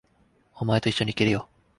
[0.55, 1.47] お前と一緒に行けるよ。